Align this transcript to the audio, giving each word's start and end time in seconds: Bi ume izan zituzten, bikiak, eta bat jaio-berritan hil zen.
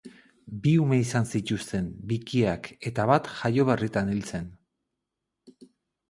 Bi 0.61 0.71
ume 0.83 0.95
izan 1.01 1.27
zituzten, 1.39 1.91
bikiak, 2.11 2.69
eta 2.91 3.05
bat 3.11 3.29
jaio-berritan 3.41 4.09
hil 4.15 4.23
zen. 4.33 4.49